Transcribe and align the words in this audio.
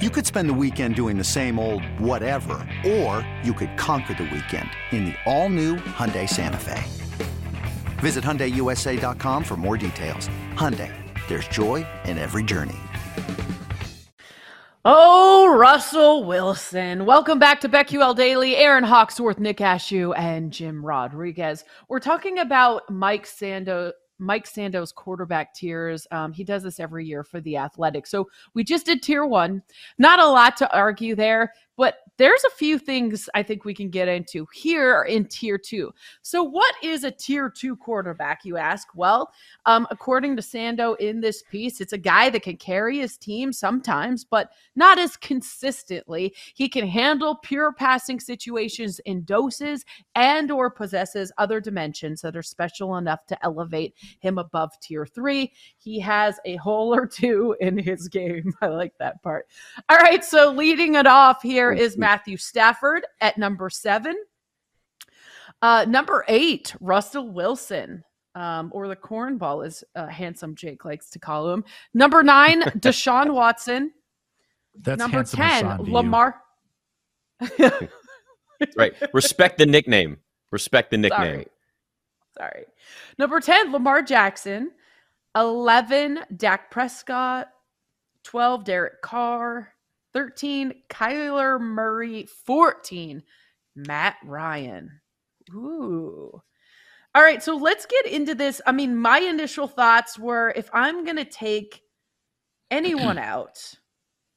You 0.00 0.08
could 0.08 0.24
spend 0.24 0.48
the 0.48 0.54
weekend 0.54 0.94
doing 0.94 1.18
the 1.18 1.24
same 1.24 1.58
old 1.58 1.84
whatever, 1.98 2.66
or 2.86 3.26
you 3.44 3.52
could 3.52 3.76
conquer 3.76 4.14
the 4.14 4.22
weekend 4.22 4.70
in 4.92 5.04
the 5.04 5.14
all-new 5.26 5.76
Hyundai 5.76 6.26
Santa 6.26 6.56
Fe. 6.56 6.82
Visit 7.98 8.24
HyundaiUSA.com 8.24 9.44
for 9.44 9.58
more 9.58 9.76
details. 9.76 10.30
Hyundai, 10.54 10.90
there's 11.28 11.46
joy 11.48 11.86
in 12.06 12.16
every 12.16 12.42
journey. 12.42 12.78
Oh, 14.86 15.54
Russell 15.54 16.24
Wilson. 16.24 17.04
Welcome 17.04 17.38
back 17.38 17.60
to 17.60 17.68
BetQL 17.68 18.16
Daily. 18.16 18.56
Aaron 18.56 18.84
Hawksworth, 18.84 19.38
Nick 19.38 19.58
Ashew, 19.58 20.16
and 20.16 20.50
Jim 20.50 20.82
Rodriguez. 20.82 21.66
We're 21.90 22.00
talking 22.00 22.38
about 22.38 22.88
Mike 22.88 23.26
Sando, 23.26 23.92
Mike 24.20 24.46
Sando's 24.46 24.92
quarterback 24.92 25.54
tiers. 25.54 26.06
Um, 26.10 26.32
he 26.32 26.44
does 26.44 26.62
this 26.62 26.78
every 26.78 27.06
year 27.06 27.24
for 27.24 27.40
the 27.40 27.56
athletic. 27.56 28.06
So 28.06 28.28
we 28.54 28.62
just 28.62 28.86
did 28.86 29.02
tier 29.02 29.24
one. 29.24 29.62
Not 29.98 30.20
a 30.20 30.26
lot 30.26 30.56
to 30.58 30.76
argue 30.76 31.14
there, 31.14 31.54
but 31.76 31.96
there's 32.20 32.44
a 32.44 32.50
few 32.50 32.78
things 32.78 33.30
I 33.34 33.42
think 33.42 33.64
we 33.64 33.72
can 33.72 33.88
get 33.88 34.06
into 34.06 34.46
here 34.52 35.04
in 35.04 35.24
tier 35.24 35.56
two. 35.56 35.90
So, 36.20 36.42
what 36.42 36.74
is 36.82 37.02
a 37.02 37.10
tier 37.10 37.48
two 37.48 37.76
quarterback, 37.76 38.44
you 38.44 38.58
ask? 38.58 38.88
Well, 38.94 39.32
um, 39.64 39.86
according 39.90 40.36
to 40.36 40.42
Sando 40.42 40.98
in 40.98 41.22
this 41.22 41.42
piece, 41.50 41.80
it's 41.80 41.94
a 41.94 41.98
guy 41.98 42.28
that 42.28 42.42
can 42.42 42.58
carry 42.58 42.98
his 42.98 43.16
team 43.16 43.54
sometimes, 43.54 44.22
but 44.22 44.50
not 44.76 44.98
as 44.98 45.16
consistently. 45.16 46.34
He 46.52 46.68
can 46.68 46.86
handle 46.86 47.36
pure 47.36 47.72
passing 47.72 48.20
situations 48.20 49.00
in 49.06 49.24
doses 49.24 49.86
and 50.14 50.50
or 50.50 50.68
possesses 50.68 51.32
other 51.38 51.58
dimensions 51.58 52.20
that 52.20 52.36
are 52.36 52.42
special 52.42 52.98
enough 52.98 53.24
to 53.28 53.44
elevate 53.44 53.94
him 54.18 54.36
above 54.36 54.78
tier 54.80 55.06
three. 55.06 55.54
He 55.78 55.98
has 56.00 56.38
a 56.44 56.56
hole 56.56 56.94
or 56.94 57.06
two 57.06 57.56
in 57.60 57.78
his 57.78 58.08
game. 58.08 58.52
I 58.60 58.66
like 58.66 58.92
that 58.98 59.22
part. 59.22 59.46
All 59.88 59.96
right, 59.96 60.22
so 60.22 60.50
leading 60.50 60.96
it 60.96 61.06
off 61.06 61.40
here 61.40 61.72
is 61.72 61.96
Matt 61.96 62.09
Matthew 62.10 62.36
Stafford 62.38 63.06
at 63.20 63.38
number 63.38 63.70
seven. 63.70 64.16
Uh, 65.62 65.84
number 65.86 66.24
eight, 66.26 66.74
Russell 66.80 67.28
Wilson, 67.28 68.02
um, 68.34 68.68
or 68.74 68.88
the 68.88 68.96
cornball, 68.96 69.64
as 69.64 69.84
uh, 69.94 70.08
handsome 70.08 70.56
Jake 70.56 70.84
likes 70.84 71.08
to 71.10 71.20
call 71.20 71.52
him. 71.52 71.64
Number 71.94 72.24
nine, 72.24 72.62
Deshaun 72.80 73.32
Watson. 73.32 73.92
That's 74.74 74.98
number 74.98 75.22
ten, 75.22 75.78
Lamar. 75.82 76.42
right. 78.76 78.92
Respect 79.12 79.58
the 79.58 79.66
nickname. 79.66 80.18
Respect 80.50 80.90
the 80.90 80.98
nickname. 80.98 81.34
Sorry. 81.34 81.46
Sorry. 82.36 82.64
Number 83.18 83.38
10, 83.38 83.70
Lamar 83.70 84.02
Jackson. 84.02 84.72
11, 85.36 86.20
Dak 86.36 86.72
Prescott. 86.72 87.50
12, 88.24 88.64
Derek 88.64 89.00
Carr. 89.00 89.74
13, 90.12 90.72
Kyler 90.88 91.60
Murray. 91.60 92.26
14, 92.46 93.22
Matt 93.76 94.16
Ryan. 94.24 95.00
Ooh. 95.54 96.40
All 97.14 97.22
right, 97.22 97.42
so 97.42 97.56
let's 97.56 97.86
get 97.86 98.06
into 98.06 98.34
this. 98.34 98.60
I 98.66 98.72
mean, 98.72 98.96
my 98.96 99.18
initial 99.18 99.66
thoughts 99.66 100.18
were 100.18 100.52
if 100.54 100.70
I'm 100.72 101.04
going 101.04 101.16
to 101.16 101.24
take 101.24 101.82
anyone 102.70 103.18
out, 103.18 103.58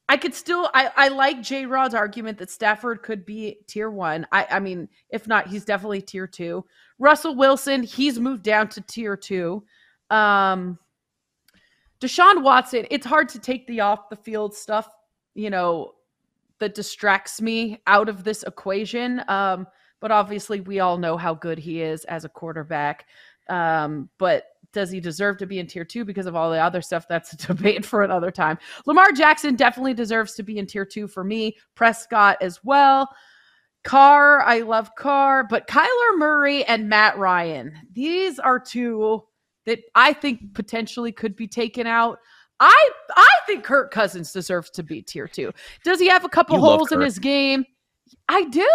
I 0.08 0.16
could 0.16 0.34
still 0.34 0.70
I, 0.74 0.90
I 0.96 1.08
like 1.08 1.40
J 1.40 1.66
Rod's 1.66 1.94
argument 1.94 2.38
that 2.38 2.50
Stafford 2.50 3.02
could 3.02 3.24
be 3.24 3.58
tier 3.68 3.90
one. 3.90 4.26
I, 4.32 4.46
I 4.50 4.60
mean, 4.60 4.88
if 5.08 5.26
not, 5.26 5.46
he's 5.46 5.64
definitely 5.64 6.02
tier 6.02 6.26
two. 6.26 6.64
Russell 6.98 7.36
Wilson, 7.36 7.82
he's 7.82 8.18
moved 8.18 8.42
down 8.42 8.68
to 8.70 8.80
tier 8.82 9.16
two. 9.16 9.64
Um 10.10 10.78
Deshaun 12.00 12.42
Watson, 12.42 12.86
it's 12.90 13.06
hard 13.06 13.30
to 13.30 13.38
take 13.38 13.66
the 13.66 13.80
off 13.80 14.10
the 14.10 14.16
field 14.16 14.54
stuff 14.54 14.88
you 15.34 15.50
know, 15.50 15.94
that 16.58 16.74
distracts 16.74 17.40
me 17.40 17.82
out 17.86 18.08
of 18.08 18.24
this 18.24 18.42
equation. 18.42 19.22
Um, 19.28 19.66
but 20.00 20.10
obviously, 20.10 20.60
we 20.60 20.80
all 20.80 20.98
know 20.98 21.16
how 21.16 21.34
good 21.34 21.58
he 21.58 21.82
is 21.82 22.04
as 22.04 22.24
a 22.24 22.28
quarterback. 22.28 23.06
Um, 23.48 24.08
but 24.18 24.44
does 24.72 24.90
he 24.90 25.00
deserve 25.00 25.38
to 25.38 25.46
be 25.46 25.58
in 25.58 25.66
tier 25.66 25.84
two 25.84 26.04
because 26.04 26.26
of 26.26 26.36
all 26.36 26.50
the 26.50 26.58
other 26.58 26.82
stuff? 26.82 27.06
That's 27.08 27.32
a 27.34 27.36
debate 27.36 27.86
for 27.86 28.02
another 28.02 28.30
time. 28.30 28.58
Lamar 28.86 29.12
Jackson 29.12 29.56
definitely 29.56 29.94
deserves 29.94 30.34
to 30.34 30.42
be 30.42 30.58
in 30.58 30.66
tier 30.66 30.84
two 30.84 31.06
for 31.06 31.24
me. 31.24 31.56
Prescott 31.74 32.36
as 32.40 32.62
well. 32.62 33.08
Carr, 33.84 34.40
I 34.40 34.60
love 34.60 34.94
Carr, 34.96 35.44
but 35.44 35.68
Kyler 35.68 36.18
Murray 36.18 36.64
and 36.64 36.88
Matt 36.88 37.18
Ryan, 37.18 37.74
these 37.92 38.38
are 38.38 38.58
two 38.58 39.22
that 39.66 39.80
I 39.94 40.14
think 40.14 40.54
potentially 40.54 41.12
could 41.12 41.36
be 41.36 41.46
taken 41.46 41.86
out. 41.86 42.18
I 42.60 42.90
I 43.16 43.30
think 43.46 43.64
Kirk 43.64 43.90
Cousins 43.90 44.32
deserves 44.32 44.70
to 44.70 44.82
be 44.82 45.02
tier 45.02 45.28
two. 45.28 45.52
Does 45.84 46.00
he 46.00 46.08
have 46.08 46.24
a 46.24 46.28
couple 46.28 46.56
You 46.56 46.62
holes 46.62 46.92
in 46.92 47.00
his 47.00 47.18
game? 47.18 47.64
I 48.28 48.44
do, 48.44 48.68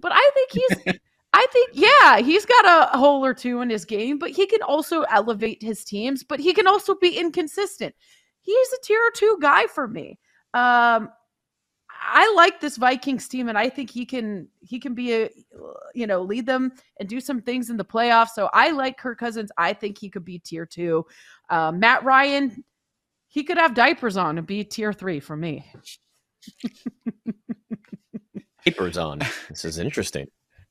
but 0.00 0.12
I 0.14 0.30
think 0.34 0.50
he's. 0.52 0.94
I 1.32 1.46
think 1.52 1.70
yeah, 1.74 2.18
he's 2.20 2.46
got 2.46 2.94
a 2.94 2.96
hole 2.96 3.22
or 3.22 3.34
two 3.34 3.60
in 3.60 3.68
his 3.68 3.84
game, 3.84 4.18
but 4.18 4.30
he 4.30 4.46
can 4.46 4.62
also 4.62 5.02
elevate 5.02 5.62
his 5.62 5.84
teams. 5.84 6.24
But 6.24 6.40
he 6.40 6.54
can 6.54 6.66
also 6.66 6.94
be 6.94 7.18
inconsistent. 7.18 7.94
He's 8.40 8.72
a 8.72 8.80
tier 8.82 9.10
two 9.14 9.36
guy 9.42 9.66
for 9.66 9.86
me. 9.86 10.18
Um, 10.54 11.10
I 11.90 12.32
like 12.36 12.60
this 12.60 12.76
Vikings 12.76 13.28
team, 13.28 13.48
and 13.48 13.58
I 13.58 13.68
think 13.68 13.90
he 13.90 14.06
can 14.06 14.48
he 14.60 14.78
can 14.78 14.94
be 14.94 15.12
a 15.12 15.30
you 15.94 16.06
know 16.06 16.22
lead 16.22 16.46
them 16.46 16.72
and 16.98 17.08
do 17.08 17.20
some 17.20 17.42
things 17.42 17.68
in 17.68 17.76
the 17.76 17.84
playoffs. 17.84 18.30
So 18.30 18.48
I 18.54 18.70
like 18.70 18.96
Kirk 18.96 19.18
Cousins. 19.18 19.50
I 19.58 19.72
think 19.72 19.98
he 19.98 20.08
could 20.08 20.24
be 20.24 20.38
tier 20.38 20.64
two. 20.64 21.04
Uh, 21.50 21.72
Matt 21.72 22.02
Ryan, 22.04 22.64
he 23.36 23.44
could 23.44 23.58
have 23.58 23.74
diapers 23.74 24.16
on 24.16 24.38
and 24.38 24.46
be 24.46 24.64
tier 24.64 24.94
three 24.94 25.20
for 25.20 25.36
me. 25.36 25.62
diapers 28.64 28.96
on. 28.96 29.18
This 29.50 29.66
is 29.66 29.78
interesting. 29.78 30.26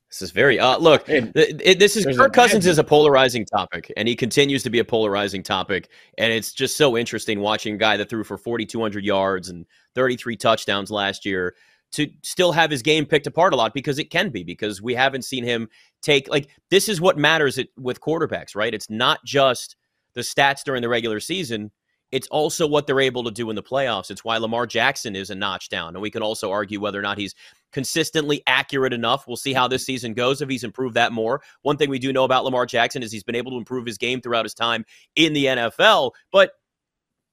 This 0.09 0.23
is 0.23 0.31
very 0.31 0.59
uh 0.59 0.79
look. 0.79 1.07
And 1.07 1.31
th- 1.35 1.61
it- 1.63 1.77
this 1.77 1.95
is 1.95 2.05
there's 2.05 2.17
Kirk 2.17 2.33
Cousins 2.33 2.65
is 2.65 2.79
a 2.79 2.83
polarizing 2.83 3.45
topic, 3.45 3.93
and 3.95 4.07
he 4.07 4.15
continues 4.15 4.63
to 4.63 4.71
be 4.71 4.79
a 4.79 4.83
polarizing 4.83 5.43
topic. 5.43 5.91
And 6.17 6.33
it's 6.33 6.53
just 6.53 6.75
so 6.75 6.97
interesting 6.97 7.39
watching 7.39 7.75
a 7.75 7.77
guy 7.77 7.97
that 7.97 8.09
threw 8.09 8.23
for 8.23 8.35
4,200 8.35 9.05
yards 9.05 9.49
and 9.49 9.67
33 9.93 10.35
touchdowns 10.35 10.89
last 10.89 11.23
year 11.23 11.53
to 11.91 12.09
still 12.23 12.51
have 12.51 12.71
his 12.71 12.81
game 12.81 13.05
picked 13.05 13.27
apart 13.27 13.53
a 13.53 13.55
lot 13.55 13.75
because 13.75 13.99
it 13.99 14.09
can 14.09 14.29
be 14.29 14.43
because 14.43 14.81
we 14.81 14.95
haven't 14.95 15.23
seen 15.23 15.43
him 15.43 15.69
take 16.01 16.28
like 16.29 16.49
this 16.72 16.90
is 16.90 16.99
what 16.99 17.16
matters 17.16 17.59
it, 17.59 17.69
with 17.78 18.01
quarterbacks, 18.01 18.55
right? 18.55 18.73
It's 18.73 18.90
not 18.90 19.23
just 19.23 19.75
the 20.16 20.22
stats 20.22 20.63
during 20.66 20.81
the 20.81 20.90
regular 20.90 21.19
season. 21.19 21.69
It's 22.11 22.28
also 22.28 22.67
what 22.67 22.87
they're 22.87 22.99
able 22.99 23.23
to 23.23 23.31
do 23.31 23.49
in 23.49 23.55
the 23.55 23.63
playoffs. 23.63 24.09
It's 24.11 24.23
why 24.23 24.37
Lamar 24.37 24.66
Jackson 24.66 25.16
is 25.16 25.29
a 25.29 25.35
notch 25.35 25.69
down. 25.69 25.96
And 25.96 26.02
we 26.02 26.11
can 26.11 26.22
also 26.22 26.52
argue 26.52 26.79
whether 26.79 26.99
or 26.99 27.02
not 27.02 27.17
he's 27.17 27.35
consistently 27.73 28.41
accurate 28.47 28.93
enough. 28.93 29.28
We'll 29.28 29.37
see 29.37 29.53
how 29.53 29.67
this 29.67 29.85
season 29.85 30.13
goes 30.13 30.41
if 30.41 30.49
he's 30.49 30.63
improved 30.63 30.96
that 30.96 31.11
more. 31.11 31.41
One 31.63 31.78
thing 31.78 31.90
we 31.90 31.99
do 31.99 32.13
know 32.13 32.23
about 32.23 32.46
Lamar 32.46 32.66
Jackson 32.66 33.03
is 33.03 33.11
he's 33.11 33.23
been 33.23 33.35
able 33.35 33.52
to 33.52 33.57
improve 33.57 33.85
his 33.85 33.97
game 33.97 34.22
throughout 34.22 34.46
his 34.46 34.53
time 34.53 34.85
in 35.16 35.34
the 35.34 35.46
NFL, 35.46 36.11
but 36.31 36.52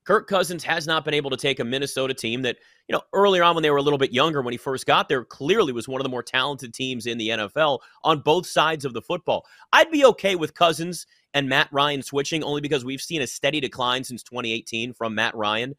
Kirk 0.04 0.26
Cousins 0.26 0.64
has 0.64 0.86
not 0.86 1.04
been 1.04 1.14
able 1.14 1.30
to 1.30 1.36
take 1.36 1.60
a 1.60 1.64
Minnesota 1.64 2.12
team 2.12 2.42
that, 2.42 2.56
you 2.88 2.92
know, 2.92 3.02
earlier 3.12 3.44
on 3.44 3.54
when 3.54 3.62
they 3.62 3.70
were 3.70 3.76
a 3.76 3.82
little 3.82 3.98
bit 3.98 4.12
younger, 4.12 4.42
when 4.42 4.52
he 4.52 4.58
first 4.58 4.84
got 4.84 5.08
there, 5.08 5.24
clearly 5.24 5.72
was 5.72 5.86
one 5.86 6.00
of 6.00 6.04
the 6.04 6.10
more 6.10 6.24
talented 6.24 6.74
teams 6.74 7.06
in 7.06 7.18
the 7.18 7.28
NFL 7.28 7.78
on 8.02 8.20
both 8.20 8.46
sides 8.46 8.84
of 8.84 8.94
the 8.94 9.02
football. 9.02 9.46
I'd 9.72 9.92
be 9.92 10.04
okay 10.06 10.34
with 10.34 10.54
Cousins 10.54 11.06
and 11.34 11.48
Matt 11.48 11.68
Ryan 11.72 12.02
switching 12.02 12.42
only 12.42 12.60
because 12.60 12.84
we've 12.84 13.00
seen 13.00 13.22
a 13.22 13.26
steady 13.26 13.60
decline 13.60 14.04
since 14.04 14.22
2018 14.22 14.92
from 14.94 15.14
Matt 15.14 15.34
Ryan. 15.34 15.74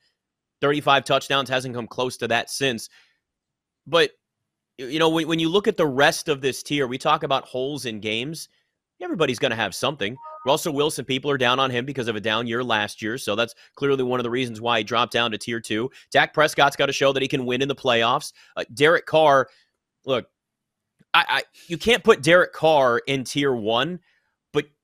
35 0.61 1.03
touchdowns 1.03 1.49
hasn't 1.49 1.75
come 1.75 1.87
close 1.87 2.17
to 2.17 2.27
that 2.27 2.49
since. 2.49 2.89
But 3.85 4.11
you 4.77 4.99
know, 4.99 5.09
when, 5.09 5.27
when 5.27 5.39
you 5.39 5.49
look 5.49 5.67
at 5.67 5.77
the 5.77 5.85
rest 5.85 6.29
of 6.29 6.41
this 6.41 6.63
tier, 6.63 6.87
we 6.87 6.97
talk 6.97 7.23
about 7.23 7.45
holes 7.45 7.85
in 7.85 7.99
games. 7.99 8.49
Everybody's 9.01 9.39
going 9.39 9.51
to 9.51 9.55
have 9.55 9.75
something. 9.75 10.15
Russell 10.45 10.73
Wilson, 10.73 11.05
people 11.05 11.29
are 11.31 11.37
down 11.37 11.59
on 11.59 11.69
him 11.69 11.85
because 11.85 12.07
of 12.07 12.15
a 12.15 12.21
down 12.21 12.47
year 12.47 12.63
last 12.63 13.01
year. 13.01 13.17
So 13.17 13.35
that's 13.35 13.55
clearly 13.75 14.03
one 14.03 14.19
of 14.19 14.23
the 14.23 14.29
reasons 14.29 14.61
why 14.61 14.79
he 14.79 14.83
dropped 14.83 15.13
down 15.13 15.31
to 15.31 15.37
tier 15.37 15.59
two. 15.59 15.89
Dak 16.11 16.33
Prescott's 16.33 16.75
got 16.75 16.87
to 16.87 16.93
show 16.93 17.13
that 17.13 17.21
he 17.21 17.27
can 17.27 17.45
win 17.45 17.61
in 17.61 17.67
the 17.67 17.75
playoffs. 17.75 18.33
Uh, 18.55 18.63
Derek 18.73 19.05
Carr, 19.05 19.49
look, 20.05 20.27
I, 21.13 21.25
I 21.27 21.43
you 21.67 21.77
can't 21.77 22.03
put 22.03 22.23
Derek 22.23 22.53
Carr 22.53 23.01
in 23.07 23.23
tier 23.23 23.53
one, 23.53 23.99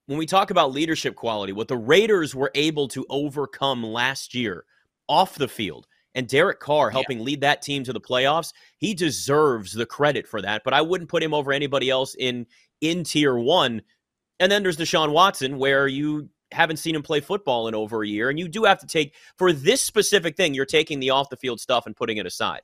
when 0.09 0.17
we 0.17 0.25
talk 0.25 0.49
about 0.49 0.71
leadership 0.71 1.15
quality, 1.15 1.53
what 1.53 1.67
the 1.67 1.77
Raiders 1.77 2.33
were 2.33 2.49
able 2.55 2.87
to 2.87 3.05
overcome 3.11 3.83
last 3.83 4.33
year 4.33 4.65
off 5.07 5.35
the 5.35 5.47
field, 5.47 5.85
and 6.15 6.27
Derek 6.27 6.59
Carr 6.59 6.89
helping 6.89 7.19
yeah. 7.19 7.25
lead 7.25 7.41
that 7.41 7.61
team 7.61 7.83
to 7.83 7.93
the 7.93 8.01
playoffs, 8.01 8.51
he 8.79 8.95
deserves 8.95 9.71
the 9.71 9.85
credit 9.85 10.27
for 10.27 10.41
that. 10.41 10.63
But 10.65 10.73
I 10.73 10.81
wouldn't 10.81 11.11
put 11.11 11.21
him 11.21 11.35
over 11.35 11.51
anybody 11.51 11.91
else 11.91 12.15
in 12.17 12.47
in 12.81 13.03
tier 13.03 13.37
one. 13.37 13.83
And 14.39 14.51
then 14.51 14.63
there's 14.63 14.77
Deshaun 14.77 15.11
Watson, 15.11 15.59
where 15.59 15.87
you 15.87 16.27
haven't 16.51 16.77
seen 16.77 16.95
him 16.95 17.03
play 17.03 17.19
football 17.19 17.67
in 17.67 17.75
over 17.75 18.01
a 18.01 18.07
year, 18.07 18.31
and 18.31 18.39
you 18.39 18.47
do 18.47 18.63
have 18.63 18.79
to 18.79 18.87
take 18.87 19.13
for 19.37 19.53
this 19.53 19.83
specific 19.83 20.35
thing, 20.35 20.55
you're 20.55 20.65
taking 20.65 20.99
the 20.99 21.11
off 21.11 21.29
the 21.29 21.37
field 21.37 21.61
stuff 21.61 21.85
and 21.85 21.95
putting 21.95 22.17
it 22.17 22.25
aside. 22.25 22.61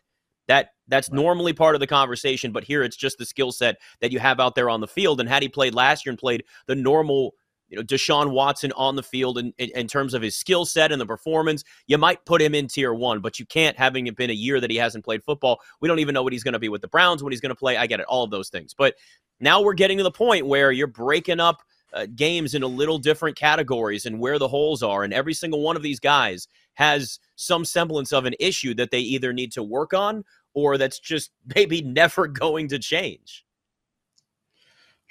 That 0.48 0.70
that's 0.88 1.10
right. 1.10 1.16
normally 1.16 1.54
part 1.54 1.76
of 1.76 1.80
the 1.80 1.88
conversation, 1.88 2.52
but 2.52 2.64
here 2.64 2.84
it's 2.84 2.96
just 2.96 3.18
the 3.18 3.26
skill 3.26 3.52
set 3.52 3.78
that 4.02 4.12
you 4.12 4.20
have 4.20 4.40
out 4.40 4.56
there 4.56 4.70
on 4.70 4.82
the 4.82 4.88
field. 4.88 5.20
And 5.20 5.28
had 5.28 5.42
he 5.42 5.50
played 5.50 5.74
last 5.74 6.06
year 6.06 6.12
and 6.12 6.20
played 6.20 6.44
the 6.68 6.76
normal, 6.76 7.34
you 7.70 7.78
know, 7.78 7.84
Deshaun 7.84 8.32
Watson 8.32 8.72
on 8.74 8.96
the 8.96 9.04
field 9.04 9.40
in, 9.40 9.54
in, 9.58 9.72
in 9.76 9.88
terms 9.88 10.14
of 10.14 10.22
his 10.22 10.38
skill 10.38 10.66
set 10.66 10.92
and 10.92 11.02
the 11.02 11.06
performance, 11.06 11.64
you 11.88 11.98
might 11.98 12.24
put 12.26 12.42
him 12.42 12.54
in 12.54 12.68
tier 12.68 12.94
one, 12.94 13.22
but 13.22 13.40
you 13.40 13.46
can't 13.46 13.78
having 13.78 14.06
it 14.08 14.16
been 14.16 14.30
a 14.30 14.34
year 14.34 14.60
that 14.60 14.70
he 14.70 14.78
hasn't 14.78 15.04
played 15.04 15.24
football. 15.24 15.60
We 15.82 15.88
don't 15.88 16.00
even 16.00 16.14
know 16.14 16.24
what 16.24 16.34
he's 16.34 16.44
going 16.44 16.54
to 16.54 16.60
be 16.60 16.70
with 16.70 16.82
the 16.82 16.88
Browns, 16.88 17.24
what 17.24 17.34
he's 17.34 17.42
going 17.42 17.50
to 17.50 17.56
play. 17.56 17.78
I 17.78 17.88
get 17.88 18.00
it, 18.00 18.06
all 18.06 18.24
of 18.24 18.30
those 18.30 18.50
things. 18.50 18.76
But 18.76 18.96
now 19.40 19.62
we're 19.62 19.74
getting 19.74 19.98
to 19.98 20.04
the 20.04 20.12
point 20.12 20.46
where 20.46 20.72
you're 20.72 20.88
breaking 20.88 21.40
up 21.40 21.64
uh, 21.96 22.06
games 22.16 22.54
in 22.54 22.62
a 22.62 22.68
little 22.68 22.98
different 22.98 23.38
categories 23.38 24.06
and 24.06 24.20
where 24.20 24.38
the 24.38 24.48
holes 24.48 24.84
are. 24.84 25.04
And 25.04 25.14
every 25.14 25.34
single 25.34 25.62
one 25.62 25.76
of 25.76 25.82
these 25.82 26.00
guys 26.00 26.48
has 26.76 27.20
some 27.36 27.66
semblance 27.66 28.12
of 28.12 28.26
an 28.26 28.36
issue 28.40 28.74
that 28.76 28.92
they 28.92 29.00
either 29.00 29.34
need 29.34 29.52
to 29.54 29.64
work 29.64 29.94
on 29.94 30.24
or 30.54 30.78
that's 30.78 31.00
just 31.00 31.32
maybe 31.56 31.82
never 31.82 32.28
going 32.28 32.68
to 32.68 32.80
change. 32.80 33.46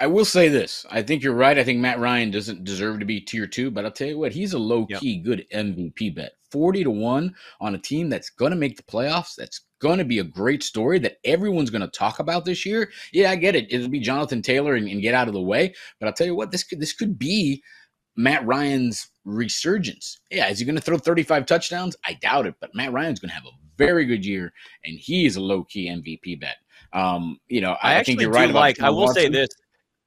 I 0.00 0.08
will 0.08 0.24
say 0.24 0.48
this. 0.48 0.84
I 0.90 1.02
think 1.02 1.22
you're 1.22 1.34
right. 1.34 1.56
I 1.56 1.62
think 1.62 1.78
Matt 1.78 2.00
Ryan 2.00 2.32
doesn't 2.32 2.64
deserve 2.64 2.98
to 2.98 3.04
be 3.04 3.20
tier 3.20 3.46
two, 3.46 3.70
but 3.70 3.84
I'll 3.84 3.92
tell 3.92 4.08
you 4.08 4.18
what, 4.18 4.32
he's 4.32 4.52
a 4.52 4.58
low 4.58 4.86
key 4.86 5.14
yep. 5.14 5.24
good 5.24 5.46
MVP 5.54 6.14
bet. 6.16 6.32
40 6.50 6.84
to 6.84 6.90
1 6.90 7.34
on 7.60 7.74
a 7.74 7.78
team 7.78 8.08
that's 8.08 8.30
going 8.30 8.50
to 8.50 8.56
make 8.56 8.76
the 8.76 8.82
playoffs. 8.82 9.36
That's 9.36 9.62
going 9.84 9.98
to 9.98 10.04
be 10.04 10.18
a 10.18 10.24
great 10.24 10.62
story 10.62 10.98
that 10.98 11.18
everyone's 11.24 11.68
going 11.68 11.82
to 11.82 11.88
talk 11.88 12.18
about 12.18 12.46
this 12.46 12.64
year. 12.64 12.90
Yeah, 13.12 13.30
I 13.30 13.36
get 13.36 13.54
it. 13.54 13.70
It'll 13.70 13.90
be 13.90 14.00
Jonathan 14.00 14.40
Taylor 14.40 14.74
and, 14.76 14.88
and 14.88 15.02
get 15.02 15.14
out 15.14 15.28
of 15.28 15.34
the 15.34 15.42
way. 15.42 15.74
But 16.00 16.06
I'll 16.06 16.14
tell 16.14 16.26
you 16.26 16.34
what, 16.34 16.50
this 16.50 16.64
could 16.64 16.80
this 16.80 16.94
could 16.94 17.18
be 17.18 17.62
Matt 18.16 18.46
Ryan's 18.46 19.08
resurgence. 19.26 20.20
Yeah, 20.30 20.48
is 20.48 20.58
he 20.58 20.64
going 20.64 20.76
to 20.76 20.80
throw 20.80 20.96
35 20.96 21.44
touchdowns? 21.44 21.96
I 22.02 22.14
doubt 22.14 22.46
it, 22.46 22.54
but 22.60 22.74
Matt 22.74 22.92
Ryan's 22.92 23.20
going 23.20 23.28
to 23.28 23.34
have 23.34 23.44
a 23.44 23.56
very 23.76 24.06
good 24.06 24.24
year, 24.24 24.54
and 24.84 24.98
he 24.98 25.26
is 25.26 25.36
a 25.36 25.42
low 25.42 25.64
key 25.64 25.90
MVP 25.90 26.40
bet. 26.40 26.56
Um, 26.94 27.38
you 27.48 27.60
know, 27.60 27.76
I, 27.82 27.98
I 27.98 28.02
think 28.04 28.22
you're 28.22 28.30
right. 28.30 28.50
Like, 28.50 28.80
I 28.80 28.88
will 28.88 29.00
Watson. 29.00 29.24
say 29.24 29.28
this: 29.28 29.48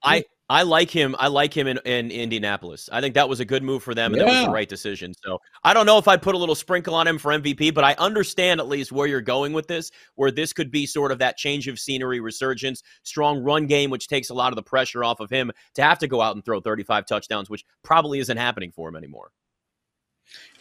I 0.03 0.23
I 0.49 0.63
like 0.63 0.89
him. 0.89 1.13
I 1.19 1.27
like 1.27 1.53
him 1.53 1.67
in, 1.67 1.77
in 1.83 2.09
Indianapolis. 2.09 2.89
I 2.91 3.01
think 3.01 3.15
that 3.15 3.27
was 3.27 3.41
a 3.41 3.45
good 3.45 3.63
move 3.63 3.83
for 3.83 3.93
them, 3.93 4.13
and 4.13 4.21
yeah. 4.21 4.25
that 4.25 4.39
was 4.39 4.45
the 4.47 4.53
right 4.53 4.69
decision. 4.69 5.13
So 5.25 5.39
I 5.63 5.73
don't 5.73 5.85
know 5.85 5.97
if 5.97 6.07
I'd 6.07 6.21
put 6.21 6.35
a 6.35 6.37
little 6.37 6.55
sprinkle 6.55 6.95
on 6.95 7.05
him 7.05 7.17
for 7.17 7.31
MVP, 7.31 7.73
but 7.73 7.83
I 7.83 7.95
understand 7.97 8.61
at 8.61 8.67
least 8.69 8.93
where 8.93 9.07
you're 9.07 9.19
going 9.19 9.51
with 9.51 9.67
this, 9.67 9.91
where 10.15 10.31
this 10.31 10.53
could 10.53 10.71
be 10.71 10.85
sort 10.85 11.11
of 11.11 11.19
that 11.19 11.35
change 11.35 11.67
of 11.67 11.79
scenery, 11.79 12.21
resurgence, 12.21 12.81
strong 13.03 13.43
run 13.43 13.67
game, 13.67 13.89
which 13.89 14.07
takes 14.07 14.29
a 14.29 14.33
lot 14.33 14.53
of 14.53 14.55
the 14.55 14.63
pressure 14.63 15.03
off 15.03 15.19
of 15.19 15.29
him 15.29 15.51
to 15.75 15.83
have 15.83 15.99
to 15.99 16.07
go 16.07 16.21
out 16.21 16.35
and 16.35 16.45
throw 16.45 16.61
35 16.61 17.05
touchdowns, 17.05 17.49
which 17.49 17.65
probably 17.83 18.19
isn't 18.19 18.37
happening 18.37 18.71
for 18.71 18.87
him 18.87 18.95
anymore. 18.95 19.31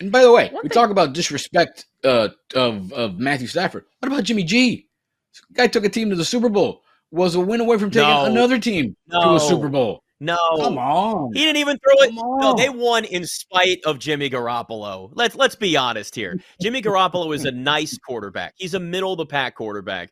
And 0.00 0.10
by 0.10 0.22
the 0.22 0.32
way, 0.32 0.48
One 0.48 0.64
we 0.64 0.68
thing- 0.68 0.74
talk 0.74 0.90
about 0.90 1.12
disrespect 1.12 1.86
uh, 2.02 2.28
of 2.54 2.92
of 2.92 3.18
Matthew 3.18 3.46
Stafford. 3.46 3.84
What 4.00 4.12
about 4.12 4.24
Jimmy 4.24 4.42
G? 4.42 4.88
This 5.32 5.42
guy 5.52 5.66
took 5.68 5.84
a 5.84 5.88
team 5.88 6.10
to 6.10 6.16
the 6.16 6.24
Super 6.24 6.48
Bowl. 6.48 6.82
Was 7.10 7.34
a 7.34 7.40
win 7.40 7.60
away 7.60 7.78
from 7.78 7.90
taking 7.90 8.08
no. 8.08 8.24
another 8.24 8.58
team 8.58 8.96
no. 9.06 9.22
to 9.22 9.34
a 9.36 9.40
Super 9.40 9.68
Bowl. 9.68 10.02
No, 10.18 10.38
come 10.58 10.78
on. 10.78 11.32
He 11.34 11.40
didn't 11.40 11.58
even 11.58 11.78
throw 11.78 11.94
it. 12.02 12.14
No, 12.14 12.54
they 12.54 12.70
won 12.70 13.04
in 13.04 13.26
spite 13.26 13.84
of 13.84 13.98
Jimmy 13.98 14.30
Garoppolo. 14.30 15.10
Let's 15.12 15.36
let's 15.36 15.54
be 15.54 15.76
honest 15.76 16.14
here. 16.14 16.40
Jimmy 16.60 16.80
Garoppolo 16.80 17.34
is 17.34 17.44
a 17.44 17.50
nice 17.52 17.98
quarterback. 17.98 18.54
He's 18.56 18.74
a 18.74 18.80
middle 18.80 19.12
of 19.12 19.18
the 19.18 19.26
pack 19.26 19.54
quarterback, 19.56 20.10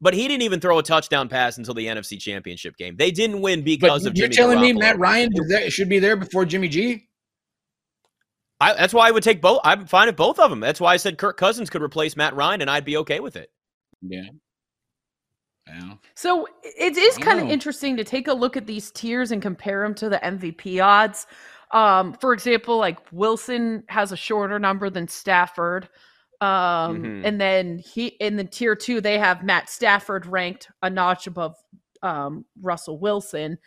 but 0.00 0.14
he 0.14 0.28
didn't 0.28 0.42
even 0.42 0.60
throw 0.60 0.78
a 0.78 0.82
touchdown 0.84 1.28
pass 1.28 1.58
until 1.58 1.74
the 1.74 1.86
NFC 1.86 2.18
Championship 2.18 2.76
game. 2.76 2.94
They 2.96 3.10
didn't 3.10 3.40
win 3.40 3.62
because 3.62 4.04
but 4.04 4.12
of. 4.12 4.16
You're 4.16 4.28
Jimmy 4.28 4.36
telling 4.36 4.58
Garoppolo. 4.58 4.74
me 4.74 4.80
Matt 4.80 4.98
Ryan 5.00 5.30
should 5.68 5.88
be 5.88 5.98
there 5.98 6.16
before 6.16 6.44
Jimmy 6.44 6.68
G? 6.68 7.08
I, 8.60 8.74
that's 8.74 8.94
why 8.94 9.08
I 9.08 9.10
would 9.10 9.22
take 9.22 9.40
both. 9.40 9.60
I'm 9.64 9.86
fine 9.86 10.06
with 10.06 10.16
both 10.16 10.38
of 10.38 10.50
them. 10.50 10.60
That's 10.60 10.80
why 10.80 10.92
I 10.92 10.96
said 10.98 11.18
Kirk 11.18 11.38
Cousins 11.38 11.70
could 11.70 11.82
replace 11.82 12.16
Matt 12.16 12.36
Ryan, 12.36 12.60
and 12.60 12.70
I'd 12.70 12.84
be 12.84 12.98
okay 12.98 13.18
with 13.18 13.34
it. 13.34 13.50
Yeah. 14.02 14.28
Yeah. 15.74 15.94
So 16.14 16.46
it 16.62 16.96
is 16.96 17.18
kind 17.18 17.40
of 17.40 17.48
interesting 17.48 17.96
to 17.96 18.04
take 18.04 18.28
a 18.28 18.32
look 18.32 18.56
at 18.56 18.66
these 18.66 18.90
tiers 18.90 19.30
and 19.32 19.40
compare 19.40 19.82
them 19.82 19.94
to 19.96 20.08
the 20.08 20.18
MVP 20.18 20.84
odds. 20.84 21.26
Um, 21.72 22.14
for 22.14 22.32
example, 22.32 22.78
like 22.78 22.98
Wilson 23.12 23.84
has 23.88 24.12
a 24.12 24.16
shorter 24.16 24.58
number 24.58 24.90
than 24.90 25.08
Stafford. 25.08 25.88
Um, 26.40 27.02
mm-hmm. 27.02 27.26
and 27.26 27.40
then 27.40 27.78
he 27.78 28.08
in 28.08 28.36
the 28.36 28.44
tier 28.44 28.74
two, 28.74 29.00
they 29.00 29.18
have 29.18 29.44
Matt 29.44 29.68
Stafford 29.68 30.26
ranked 30.26 30.68
a 30.82 30.88
notch 30.88 31.26
above 31.26 31.54
um, 32.02 32.44
Russell 32.60 32.98
Wilson. 32.98 33.58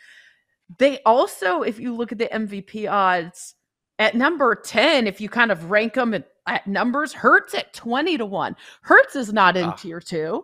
They 0.79 0.99
also, 1.05 1.61
if 1.61 1.79
you 1.79 1.93
look 1.95 2.11
at 2.11 2.17
the 2.17 2.29
MVP 2.33 2.91
odds, 2.91 3.55
at 3.99 4.15
number 4.15 4.55
10, 4.55 5.07
if 5.07 5.21
you 5.21 5.29
kind 5.29 5.51
of 5.51 5.69
rank 5.69 5.93
them 5.93 6.13
at, 6.13 6.27
at 6.47 6.65
numbers, 6.65 7.13
Hurts 7.13 7.53
at 7.53 7.73
20 7.73 8.17
to 8.17 8.25
1. 8.25 8.55
Hurts 8.81 9.15
is 9.15 9.31
not 9.31 9.55
in 9.55 9.65
ah. 9.65 9.73
tier 9.73 9.99
two. 9.99 10.43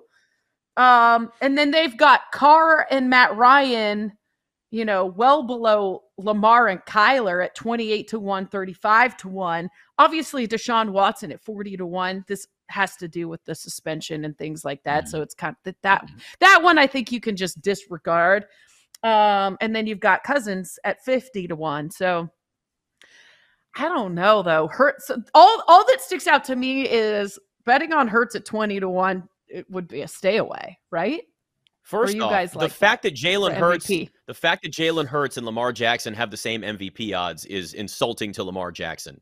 Um, 0.79 1.29
and 1.41 1.57
then 1.57 1.71
they've 1.71 1.97
got 1.97 2.31
Carr 2.31 2.87
and 2.89 3.09
Matt 3.09 3.35
Ryan, 3.35 4.13
you 4.71 4.85
know, 4.85 5.05
well 5.05 5.43
below 5.43 6.03
Lamar 6.17 6.69
and 6.69 6.79
Kyler 6.85 7.43
at 7.43 7.53
28 7.53 8.07
to 8.07 8.19
1, 8.19 8.47
35 8.47 9.17
to 9.17 9.27
1. 9.27 9.69
Obviously, 9.97 10.47
Deshaun 10.47 10.91
Watson 10.91 11.33
at 11.33 11.43
40 11.43 11.75
to 11.75 11.85
1. 11.85 12.23
This 12.29 12.47
has 12.69 12.95
to 12.95 13.09
do 13.09 13.27
with 13.27 13.43
the 13.43 13.53
suspension 13.53 14.23
and 14.23 14.37
things 14.37 14.63
like 14.63 14.81
that. 14.83 15.03
Mm-hmm. 15.03 15.09
So 15.09 15.21
it's 15.21 15.35
kind 15.35 15.53
of 15.53 15.57
that 15.65 15.75
that, 15.81 16.05
mm-hmm. 16.05 16.17
that 16.39 16.63
one 16.63 16.77
I 16.77 16.87
think 16.87 17.11
you 17.11 17.19
can 17.19 17.35
just 17.35 17.61
disregard. 17.61 18.45
Um, 19.03 19.57
and 19.59 19.75
then 19.75 19.85
you've 19.85 19.99
got 19.99 20.23
Cousins 20.23 20.79
at 20.85 21.03
50 21.03 21.49
to 21.49 21.57
1. 21.57 21.91
So 21.91 22.29
I 23.75 23.89
don't 23.89 24.15
know 24.15 24.43
though. 24.43 24.69
Hurts 24.69 25.11
all 25.33 25.63
all 25.67 25.85
that 25.87 25.99
sticks 25.99 26.25
out 26.25 26.45
to 26.45 26.55
me 26.55 26.87
is 26.87 27.37
betting 27.65 27.91
on 27.91 28.07
Hurts 28.07 28.35
at 28.35 28.45
20 28.45 28.79
to 28.79 28.87
1 28.87 29.27
it 29.49 29.69
would 29.69 29.87
be 29.87 30.01
a 30.01 30.07
stay 30.07 30.37
away, 30.37 30.79
right? 30.91 31.23
First 31.81 32.15
you 32.15 32.23
off, 32.23 32.29
guys 32.29 32.51
the 32.51 32.69
fact 32.69 33.03
that, 33.03 33.15
that 33.15 33.19
Jalen 33.19 33.55
Hurts, 33.55 33.87
the 33.87 34.09
fact 34.33 34.61
that 34.61 34.71
Jalen 34.71 35.07
Hurts 35.07 35.37
and 35.37 35.45
Lamar 35.45 35.73
Jackson 35.73 36.13
have 36.13 36.29
the 36.29 36.37
same 36.37 36.61
MVP 36.61 37.17
odds 37.17 37.45
is 37.45 37.73
insulting 37.73 38.31
to 38.33 38.43
Lamar 38.43 38.71
Jackson. 38.71 39.19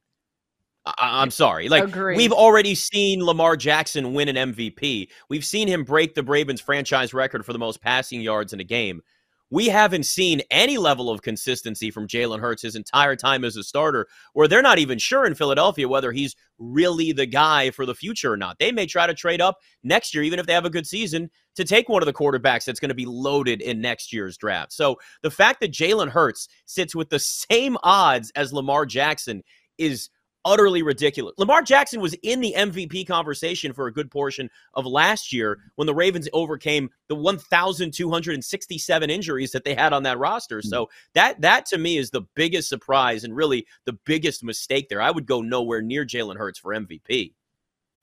I- 0.98 1.22
am 1.22 1.32
sorry. 1.32 1.70
Like 1.70 1.86
Agreed. 1.86 2.18
we've 2.18 2.34
already 2.34 2.76
seen 2.76 3.24
Lamar 3.24 3.56
Jackson 3.58 4.14
win 4.14 4.28
an 4.28 4.54
MVP. 4.54 5.10
We've 5.30 5.46
seen 5.46 5.68
him 5.68 5.84
break 5.84 6.14
the 6.14 6.24
Ravens 6.24 6.62
franchise 6.62 7.14
record 7.14 7.46
for 7.46 7.54
the 7.54 7.60
most 7.60 7.82
passing 7.82 8.22
yards 8.22 8.54
in 8.54 8.60
a 8.60 8.66
game 8.66 9.02
we 9.50 9.68
haven't 9.68 10.06
seen 10.06 10.42
any 10.52 10.78
level 10.78 11.10
of 11.10 11.22
consistency 11.22 11.92
from 11.92 12.08
Jalen 12.08 12.40
Hurts 12.40 12.62
his 12.62 12.76
entire 12.76 13.16
time 13.16 13.44
as 13.44 13.56
a 13.56 13.64
starter, 13.64 14.08
where 14.34 14.48
they're 14.48 14.62
not 14.62 14.80
even 14.80 14.98
sure 14.98 15.26
in 15.26 15.36
Philadelphia 15.36 15.88
whether 15.88 16.12
he's 16.12 16.36
really 16.60 17.12
the 17.12 17.26
guy 17.26 17.72
for 17.72 17.86
the 17.86 17.96
future 17.96 18.34
or 18.34 18.38
not. 18.38 18.58
They 18.60 18.72
may 18.72 18.86
try 18.86 19.08
to 19.08 19.14
trade 19.14 19.42
up 19.42 19.58
next 19.84 20.14
year, 20.14 20.24
even 20.24 20.40
if 20.40 20.46
they 20.46 20.54
have 20.54 20.66
a 20.66 20.70
good 20.70 20.88
season, 20.88 21.30
to 21.56 21.64
take 21.64 21.88
one 21.88 22.02
of 22.02 22.08
the 22.08 22.14
quarterbacks 22.14 22.66
that's 22.66 22.80
going 22.80 22.90
to 22.90 22.96
be 22.96 23.06
loaded 23.06 23.62
in 23.62 23.82
next 23.82 24.12
year's 24.12 24.38
draft. 24.38 24.74
So 24.74 24.98
the 25.22 25.32
fact 25.32 25.62
that 25.62 25.72
Jalen 25.72 26.10
Hurts 26.10 26.48
sits 26.66 26.96
with 26.96 27.10
the 27.10 27.20
same 27.20 27.78
odds 27.84 28.32
as 28.36 28.54
Lamar 28.54 28.86
Jackson 28.86 29.44
is 29.78 30.10
utterly 30.48 30.82
ridiculous. 30.82 31.36
Lamar 31.38 31.62
Jackson 31.62 32.00
was 32.00 32.14
in 32.24 32.40
the 32.40 32.56
MVP 32.58 33.06
conversation 33.06 33.74
for 33.74 33.88
a 33.88 33.94
good 33.94 34.10
portion 34.10 34.50
of 34.74 34.86
last 34.86 35.34
year 35.34 35.60
when 35.76 35.86
the 35.86 35.94
Ravens 35.94 36.30
overcame 36.32 36.90
the 37.10 37.16
1,267 37.16 39.10
injuries 39.10 39.52
that 39.52 39.66
they 39.66 39.76
had 39.76 39.92
on 39.92 40.04
that 40.04 40.18
roster. 40.18 40.62
So 40.62 40.86
mm-hmm. 40.86 41.10
that 41.16 41.42
that 41.42 41.66
to 41.68 41.78
me 41.78 41.98
is 41.98 42.12
the 42.12 42.22
biggest 42.34 42.70
surprise 42.70 43.26
and 43.26 43.36
really 43.36 43.68
the 43.86 43.98
biggest 44.06 44.42
mistake 44.44 44.88
there. 44.88 45.02
I 45.02 45.12
would 45.12 45.26
go 45.26 45.42
nowhere 45.42 45.82
near 45.82 46.06
Jalen 46.06 46.38
Hurts 46.38 46.60
for 46.60 46.74
MVP. 46.74 47.34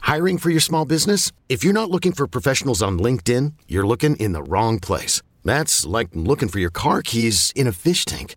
Hiring 0.02 0.36
for 0.36 0.50
your 0.50 0.60
small 0.60 0.84
business? 0.84 1.32
If 1.48 1.64
you're 1.64 1.72
not 1.72 1.90
looking 1.90 2.12
for 2.12 2.26
professionals 2.26 2.82
on 2.82 2.98
LinkedIn, 2.98 3.54
you're 3.66 3.86
looking 3.86 4.16
in 4.16 4.32
the 4.32 4.42
wrong 4.42 4.78
place. 4.80 5.22
That's 5.44 5.86
like 5.86 6.08
looking 6.12 6.48
for 6.48 6.58
your 6.58 6.70
car 6.70 7.00
keys 7.00 7.52
in 7.56 7.66
a 7.66 7.72
fish 7.72 8.04
tank. 8.04 8.36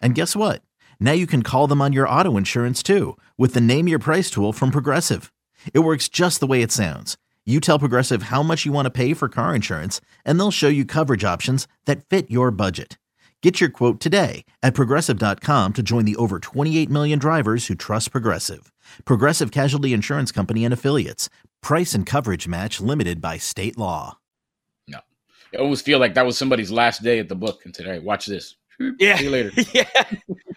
And 0.00 0.14
guess 0.14 0.36
what? 0.36 0.62
Now 1.00 1.12
you 1.12 1.26
can 1.26 1.42
call 1.42 1.66
them 1.66 1.82
on 1.82 1.92
your 1.92 2.08
auto 2.08 2.36
insurance 2.36 2.82
too 2.82 3.16
with 3.36 3.54
the 3.54 3.60
Name 3.60 3.88
Your 3.88 3.98
Price 3.98 4.30
tool 4.30 4.52
from 4.52 4.70
Progressive. 4.70 5.32
It 5.74 5.80
works 5.80 6.08
just 6.08 6.38
the 6.38 6.46
way 6.46 6.62
it 6.62 6.70
sounds. 6.70 7.16
You 7.46 7.60
tell 7.60 7.78
Progressive 7.78 8.24
how 8.24 8.42
much 8.42 8.66
you 8.66 8.72
want 8.72 8.86
to 8.86 8.90
pay 8.90 9.14
for 9.14 9.26
car 9.30 9.54
insurance, 9.54 10.02
and 10.22 10.38
they'll 10.38 10.50
show 10.50 10.68
you 10.68 10.84
coverage 10.84 11.24
options 11.24 11.66
that 11.86 12.04
fit 12.04 12.30
your 12.30 12.50
budget. 12.50 12.98
Get 13.42 13.58
your 13.58 13.70
quote 13.70 14.00
today 14.00 14.44
at 14.62 14.74
progressive.com 14.74 15.72
to 15.72 15.82
join 15.82 16.04
the 16.04 16.16
over 16.16 16.40
28 16.40 16.90
million 16.90 17.18
drivers 17.18 17.68
who 17.68 17.74
trust 17.74 18.12
Progressive. 18.12 18.70
Progressive 19.06 19.50
Casualty 19.50 19.94
Insurance 19.94 20.30
Company 20.30 20.62
and 20.62 20.74
Affiliates. 20.74 21.30
Price 21.62 21.94
and 21.94 22.04
coverage 22.04 22.46
match 22.46 22.82
limited 22.82 23.22
by 23.22 23.38
state 23.38 23.78
law. 23.78 24.18
No. 24.86 24.98
I 25.54 25.56
almost 25.56 25.86
feel 25.86 25.98
like 25.98 26.12
that 26.14 26.26
was 26.26 26.36
somebody's 26.36 26.70
last 26.70 27.02
day 27.02 27.18
at 27.18 27.30
the 27.30 27.34
book. 27.34 27.62
And 27.64 27.72
today, 27.72 27.98
watch 27.98 28.26
this. 28.26 28.56
Yeah. 28.98 29.16
See 29.16 29.24
you 29.24 29.30
later. 29.30 29.50
yeah. 29.74 29.84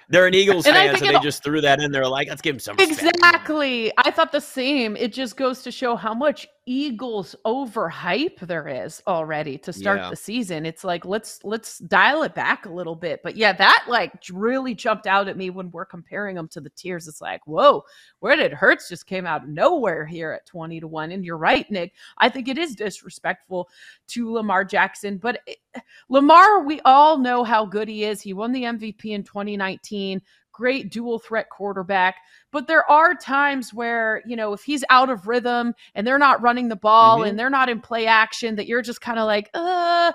They're 0.10 0.28
an 0.28 0.34
Eagles 0.34 0.66
And 0.68 0.76
I 0.76 0.88
fans, 0.88 1.00
think 1.00 1.08
and 1.08 1.16
they 1.16 1.20
it- 1.20 1.24
just 1.24 1.44
threw 1.44 1.62
that 1.62 1.80
in 1.82 1.92
there 1.92 2.06
like, 2.08 2.28
let's 2.28 2.42
give 2.42 2.56
him 2.56 2.60
some 2.60 2.76
respect. 2.78 3.02
Exactly. 3.16 3.92
I 3.98 4.12
thought 4.12 4.32
the 4.32 4.42
same. 4.42 4.96
It 4.98 5.14
just 5.14 5.38
goes 5.38 5.64
to 5.64 5.72
show 5.72 5.96
how 5.96 6.14
much 6.14 6.48
Eagles 6.68 7.36
overhype 7.46 8.40
there 8.42 8.68
is 8.68 9.02
already 9.08 9.58
to 9.58 9.74
start 9.74 10.00
Yeah. 10.00 10.10
the 10.12 10.16
season. 10.16 10.66
It's 10.66 10.84
like 10.84 11.06
let's 11.06 11.44
let's 11.44 11.80
dial 11.80 12.22
it 12.22 12.36
back 12.36 12.68
a 12.68 12.72
little 12.72 12.96
bit. 12.96 13.22
But 13.24 13.36
yeah, 13.36 13.52
that 13.54 13.86
like 13.90 14.14
really 14.32 14.76
jumped 14.76 15.08
out 15.08 15.28
at 15.28 15.38
me 15.38 15.50
when 15.50 15.72
we're 15.72 15.86
comparing 15.86 16.36
them 16.36 16.48
to 16.50 16.62
the 16.62 16.70
tiers. 16.70 17.08
It's 17.08 17.20
like, 17.20 17.42
whoa, 17.48 17.84
where 18.20 18.36
did 18.36 18.54
Hurts 18.54 18.90
just 18.90 19.08
came 19.08 19.26
out 19.26 19.44
of 19.44 19.50
nowhere 19.50 20.06
here 20.06 20.32
at 20.34 20.46
20 20.46 20.80
to 20.82 20.88
1? 20.88 21.12
And 21.12 21.26
you're 21.26 21.38
right, 21.38 21.70
Nick. 21.72 21.94
I 22.20 22.30
think 22.30 22.48
it 22.48 22.60
is 22.60 22.76
disrespectful 22.76 23.68
to 24.10 24.32
Lamar 24.32 24.64
Jackson, 24.64 25.18
but 25.18 25.42
it, 25.48 25.58
Lamar, 26.10 26.64
we 26.64 26.80
all 26.86 27.18
know 27.18 27.44
how 27.44 27.66
good 27.66 27.88
he 27.88 28.04
is. 28.04 28.22
He 28.22 28.34
won 28.34 28.52
the 28.52 28.64
MVP 28.64 29.06
in 29.06 29.24
2019. 29.24 30.22
Great 30.54 30.92
dual 30.92 31.20
threat 31.20 31.50
quarterback. 31.50 32.16
But 32.52 32.68
there 32.68 32.90
are 32.90 33.16
times 33.16 33.74
where, 33.74 34.22
you 34.26 34.36
know, 34.36 34.54
if 34.54 34.64
he's 34.64 34.84
out 34.90 35.10
of 35.10 35.28
rhythm 35.28 35.74
and 35.96 36.06
they're 36.06 36.20
not 36.20 36.42
running 36.42 36.68
the 36.68 36.76
ball 36.76 37.20
Mhm. 37.20 37.30
and 37.30 37.40
they're 37.40 37.50
not 37.50 37.70
in 37.70 37.80
play 37.82 38.06
action, 38.08 38.56
that 38.56 38.68
you're 38.68 38.82
just 38.82 39.02
kind 39.02 39.20
of 39.20 39.26
like, 39.26 39.50
uh, 39.54 40.12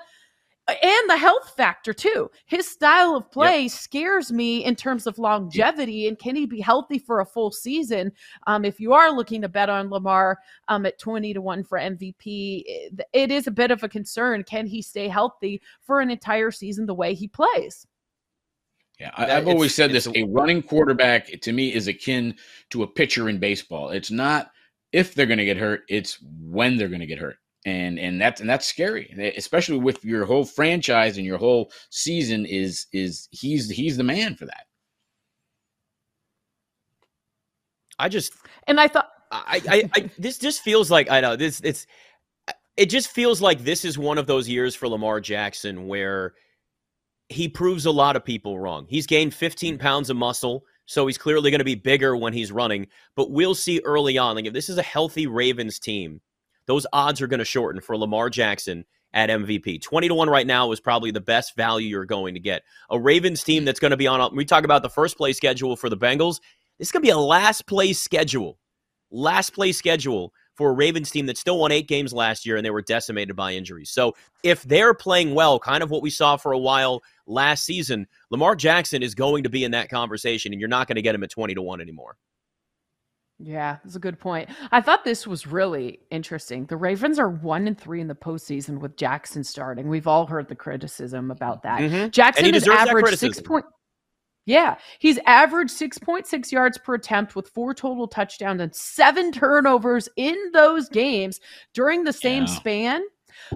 and 0.68 1.08
the 1.10 1.16
health 1.16 1.54
factor 1.56 1.92
too. 1.92 2.28
His 2.46 2.68
style 2.68 3.14
of 3.14 3.30
play 3.30 3.68
scares 3.68 4.32
me 4.32 4.64
in 4.64 4.74
terms 4.74 5.06
of 5.06 5.16
longevity. 5.16 6.08
And 6.08 6.18
can 6.18 6.34
he 6.34 6.44
be 6.44 6.60
healthy 6.60 6.98
for 6.98 7.20
a 7.20 7.24
full 7.26 7.52
season? 7.52 8.10
Um, 8.48 8.64
if 8.64 8.80
you 8.80 8.92
are 8.92 9.12
looking 9.12 9.40
to 9.42 9.48
bet 9.48 9.70
on 9.70 9.90
Lamar 9.90 10.38
um, 10.66 10.84
at 10.84 10.98
20 10.98 11.32
to 11.34 11.40
1 11.40 11.62
for 11.62 11.78
MVP, 11.78 12.64
it, 12.66 13.00
it 13.12 13.30
is 13.30 13.46
a 13.46 13.52
bit 13.52 13.70
of 13.70 13.84
a 13.84 13.88
concern. 13.88 14.42
Can 14.42 14.66
he 14.66 14.82
stay 14.82 15.06
healthy 15.06 15.62
for 15.82 16.00
an 16.00 16.10
entire 16.10 16.50
season 16.50 16.84
the 16.86 16.94
way 16.94 17.14
he 17.14 17.28
plays? 17.28 17.86
Yeah, 18.98 19.10
I, 19.16 19.36
I've 19.36 19.48
always 19.48 19.74
said 19.74 19.92
this: 19.92 20.06
a 20.06 20.22
running 20.24 20.62
quarterback 20.62 21.28
to 21.42 21.52
me 21.52 21.74
is 21.74 21.86
akin 21.88 22.34
to 22.70 22.82
a 22.82 22.86
pitcher 22.86 23.28
in 23.28 23.38
baseball. 23.38 23.90
It's 23.90 24.10
not 24.10 24.50
if 24.92 25.14
they're 25.14 25.26
going 25.26 25.38
to 25.38 25.44
get 25.44 25.58
hurt; 25.58 25.82
it's 25.88 26.18
when 26.22 26.76
they're 26.76 26.88
going 26.88 27.00
to 27.00 27.06
get 27.06 27.18
hurt, 27.18 27.36
and 27.66 27.98
and 27.98 28.20
that's 28.20 28.40
and 28.40 28.48
that's 28.48 28.66
scary, 28.66 29.34
especially 29.36 29.78
with 29.78 30.04
your 30.04 30.24
whole 30.24 30.44
franchise 30.46 31.18
and 31.18 31.26
your 31.26 31.38
whole 31.38 31.70
season. 31.90 32.46
Is 32.46 32.86
is 32.92 33.28
he's 33.32 33.68
he's 33.70 33.98
the 33.98 34.04
man 34.04 34.34
for 34.34 34.46
that? 34.46 34.64
I 37.98 38.08
just 38.08 38.32
And 38.66 38.80
I 38.80 38.88
thought, 38.88 39.10
I, 39.30 39.62
I, 39.68 39.90
I 39.94 40.10
this 40.18 40.38
just 40.38 40.62
feels 40.62 40.90
like 40.90 41.10
I 41.10 41.20
know 41.20 41.36
this. 41.36 41.60
It's 41.62 41.86
it 42.76 42.86
just 42.86 43.08
feels 43.08 43.40
like 43.40 43.60
this 43.64 43.84
is 43.84 43.98
one 43.98 44.18
of 44.18 44.26
those 44.26 44.48
years 44.48 44.74
for 44.74 44.88
Lamar 44.88 45.20
Jackson 45.20 45.86
where 45.86 46.34
he 47.28 47.48
proves 47.48 47.86
a 47.86 47.90
lot 47.90 48.16
of 48.16 48.24
people 48.24 48.58
wrong. 48.58 48.86
He's 48.88 49.06
gained 49.06 49.34
15 49.34 49.74
mm-hmm. 49.74 49.82
pounds 49.82 50.10
of 50.10 50.16
muscle, 50.16 50.64
so 50.86 51.06
he's 51.06 51.18
clearly 51.18 51.50
going 51.50 51.60
to 51.60 51.64
be 51.64 51.74
bigger 51.74 52.16
when 52.16 52.32
he's 52.32 52.52
running. 52.52 52.86
But 53.14 53.30
we'll 53.30 53.54
see 53.54 53.80
early 53.84 54.18
on. 54.18 54.36
Like 54.36 54.46
if 54.46 54.52
this 54.52 54.68
is 54.68 54.78
a 54.78 54.82
healthy 54.82 55.26
Ravens 55.26 55.78
team, 55.78 56.20
those 56.66 56.86
odds 56.92 57.20
are 57.20 57.26
going 57.26 57.38
to 57.38 57.44
shorten 57.44 57.80
for 57.80 57.96
Lamar 57.96 58.30
Jackson 58.30 58.84
at 59.12 59.30
MVP. 59.30 59.80
20 59.80 60.08
to 60.08 60.14
1 60.14 60.28
right 60.28 60.46
now 60.46 60.70
is 60.72 60.80
probably 60.80 61.10
the 61.10 61.20
best 61.20 61.56
value 61.56 61.88
you're 61.88 62.04
going 62.04 62.34
to 62.34 62.40
get. 62.40 62.62
A 62.90 62.98
Ravens 62.98 63.42
team 63.42 63.60
mm-hmm. 63.60 63.66
that's 63.66 63.80
going 63.80 63.90
to 63.90 63.96
be 63.96 64.06
on 64.06 64.34
we 64.34 64.44
talk 64.44 64.64
about 64.64 64.82
the 64.82 64.90
first 64.90 65.16
place 65.16 65.36
schedule 65.36 65.76
for 65.76 65.88
the 65.88 65.96
Bengals. 65.96 66.40
This 66.78 66.88
is 66.88 66.92
going 66.92 67.02
to 67.02 67.06
be 67.06 67.10
a 67.10 67.18
last 67.18 67.66
place 67.66 68.00
schedule. 68.00 68.58
Last 69.10 69.50
place 69.50 69.78
schedule 69.78 70.32
for 70.54 70.70
a 70.70 70.72
Ravens 70.72 71.10
team 71.10 71.26
that 71.26 71.38
still 71.38 71.58
won 71.58 71.72
8 71.72 71.86
games 71.86 72.12
last 72.12 72.44
year 72.44 72.56
and 72.56 72.64
they 72.64 72.70
were 72.70 72.82
decimated 72.82 73.36
by 73.36 73.52
injuries. 73.52 73.90
So, 73.90 74.14
if 74.42 74.62
they're 74.64 74.94
playing 74.94 75.34
well, 75.34 75.58
kind 75.58 75.82
of 75.82 75.90
what 75.90 76.02
we 76.02 76.10
saw 76.10 76.36
for 76.36 76.52
a 76.52 76.58
while 76.58 77.02
last 77.26 77.64
season, 77.64 78.06
Lamar 78.30 78.56
Jackson 78.56 79.02
is 79.02 79.14
going 79.14 79.42
to 79.44 79.48
be 79.50 79.64
in 79.64 79.72
that 79.72 79.88
conversation 79.88 80.52
and 80.52 80.60
you're 80.60 80.68
not 80.68 80.86
going 80.88 80.96
to 80.96 81.02
get 81.02 81.14
him 81.14 81.22
at 81.24 81.30
20 81.30 81.54
to 81.54 81.62
1 81.62 81.80
anymore. 81.80 82.16
yeah, 83.38 83.76
that's 83.84 83.96
a 83.96 83.98
good 84.00 84.18
point. 84.18 84.48
I 84.72 84.80
thought 84.80 85.04
this 85.04 85.26
was 85.26 85.46
really 85.46 86.00
interesting. 86.10 86.64
The 86.66 86.76
Ravens 86.78 87.18
are 87.18 87.28
one 87.28 87.66
and 87.66 87.78
three 87.78 88.00
in 88.00 88.08
the 88.08 88.14
postseason 88.14 88.78
with 88.80 88.96
Jackson 88.96 89.44
starting. 89.44 89.88
We've 89.88 90.06
all 90.06 90.26
heard 90.26 90.48
the 90.48 90.54
criticism 90.54 91.30
about 91.30 91.62
that. 91.64 91.80
Mhm. 91.80 92.10
Jackson 92.12 92.54
has 92.54 92.66
averaged 92.66 93.18
six 93.18 93.40
point. 93.42 93.66
Yeah, 94.46 94.76
he's 95.00 95.18
averaged 95.26 95.72
6.6 95.76 96.52
yards 96.52 96.78
per 96.78 96.94
attempt 96.94 97.34
with 97.34 97.48
four 97.48 97.74
total 97.74 98.06
touchdowns 98.06 98.60
and 98.62 98.72
seven 98.74 99.32
turnovers 99.32 100.08
in 100.16 100.36
those 100.52 100.88
games 100.88 101.40
during 101.74 102.04
the 102.04 102.12
same 102.12 102.44
Yeah. 102.44 102.54
span. 102.54 103.02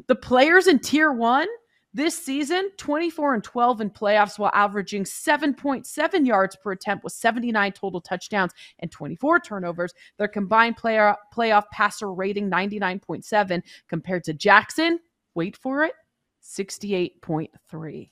The 0.08 0.16
players 0.16 0.66
in 0.66 0.80
tier 0.80 1.12
one 1.12 1.46
this 1.92 2.16
season, 2.16 2.70
24 2.76 3.35
and 3.35 3.42
12 3.44 3.80
in 3.80 3.90
playoffs 3.90 4.38
while 4.38 4.52
averaging 4.54 5.02
7.7 5.04 6.26
yards 6.26 6.56
per 6.56 6.73
attempt 6.73 7.02
with 7.02 7.12
79 7.12 7.73
total 7.73 8.00
touchdowns 8.00 8.52
and 8.78 8.90
24 8.92 9.40
turnovers. 9.40 9.92
Their 10.16 10.28
combined 10.28 10.76
player, 10.76 11.16
playoff 11.35 11.64
passer 11.73 12.12
rating 12.12 12.49
99.7 12.49 13.62
compared 13.88 14.23
to 14.25 14.32
Jackson, 14.35 15.00
wait 15.35 15.56
for 15.56 15.82
it, 15.85 15.94
68.3. 16.42 18.11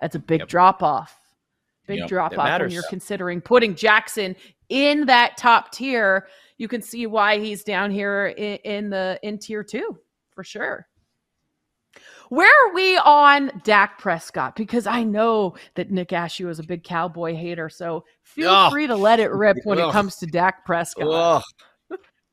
That's 0.00 0.14
a 0.14 0.18
big 0.18 0.40
Yep. 0.40 0.48
drop 0.48 0.82
off. 0.82 1.18
Big 1.86 2.00
Yep. 2.00 2.08
drop 2.08 2.32
It 2.32 2.38
off 2.38 2.60
when 2.60 2.70
you're 2.70 2.82
considering 2.90 3.40
putting 3.40 3.74
Jackson 3.74 4.36
in 4.68 5.06
that 5.06 5.38
top 5.38 5.72
tier. 5.72 6.28
You 6.58 6.68
can 6.68 6.82
see 6.82 7.06
why 7.06 7.38
he's 7.38 7.64
down 7.64 7.90
here 7.90 8.26
in, 8.36 8.56
in 8.58 8.90
the 8.90 9.18
in 9.22 9.38
tier 9.38 9.64
two 9.64 9.98
for 10.30 10.44
sure. 10.44 10.86
Where 12.28 12.48
are 12.48 12.74
we 12.74 12.96
on 12.98 13.50
Dak 13.64 13.98
Prescott? 13.98 14.56
Because 14.56 14.86
I 14.86 15.02
know 15.02 15.54
that 15.74 15.90
Nick 15.90 16.10
Ashew 16.10 16.48
is 16.50 16.58
a 16.58 16.64
big 16.64 16.84
cowboy 16.84 17.34
hater, 17.34 17.68
so 17.68 18.04
feel 18.22 18.50
Ugh. 18.50 18.72
free 18.72 18.86
to 18.86 18.96
let 18.96 19.20
it 19.20 19.30
rip 19.30 19.56
when 19.64 19.78
it 19.78 19.90
comes 19.92 20.16
to 20.16 20.26
Dak 20.26 20.64
Prescott. 20.64 21.08
Ugh. 21.08 21.42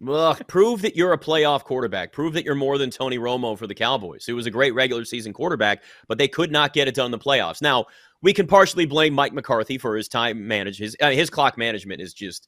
Ugh. 0.08 0.42
Prove 0.48 0.82
that 0.82 0.96
you're 0.96 1.14
a 1.14 1.18
playoff 1.18 1.64
quarterback. 1.64 2.12
Prove 2.12 2.34
that 2.34 2.44
you're 2.44 2.54
more 2.54 2.78
than 2.78 2.90
Tony 2.90 3.18
Romo 3.18 3.58
for 3.58 3.66
the 3.66 3.74
Cowboys, 3.74 4.26
who 4.26 4.36
was 4.36 4.46
a 4.46 4.52
great 4.52 4.74
regular 4.74 5.06
season 5.06 5.32
quarterback, 5.32 5.84
but 6.08 6.18
they 6.18 6.28
could 6.28 6.52
not 6.52 6.74
get 6.74 6.88
it 6.88 6.96
done 6.96 7.06
in 7.06 7.12
the 7.12 7.18
playoffs. 7.18 7.62
Now, 7.62 7.86
we 8.22 8.34
can 8.34 8.48
partially 8.48 8.86
blame 8.86 9.14
Mike 9.14 9.34
McCarthy 9.34 9.78
for 9.78 9.96
his 9.96 10.08
time 10.08 10.48
manage 10.48 10.78
his 10.78 10.98
uh, 11.00 11.12
his 11.12 11.30
clock 11.30 11.58
management 11.58 12.02
is 12.02 12.14
just 12.14 12.48